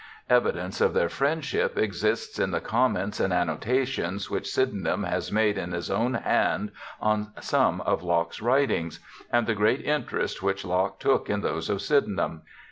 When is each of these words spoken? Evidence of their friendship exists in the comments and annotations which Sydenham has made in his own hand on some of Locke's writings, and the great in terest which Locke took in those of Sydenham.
Evidence 0.31 0.81
of 0.81 0.95
their 0.95 1.09
friendship 1.09 1.77
exists 1.77 2.39
in 2.39 2.49
the 2.49 2.59
comments 2.59 3.19
and 3.19 3.31
annotations 3.31 4.31
which 4.31 4.49
Sydenham 4.51 5.03
has 5.03 5.31
made 5.31 5.59
in 5.59 5.73
his 5.73 5.91
own 5.91 6.15
hand 6.15 6.71
on 6.99 7.31
some 7.39 7.81
of 7.81 8.01
Locke's 8.01 8.41
writings, 8.41 8.99
and 9.31 9.45
the 9.45 9.53
great 9.53 9.81
in 9.81 10.05
terest 10.05 10.41
which 10.41 10.65
Locke 10.65 10.99
took 10.99 11.29
in 11.29 11.41
those 11.41 11.69
of 11.69 11.83
Sydenham. 11.83 12.41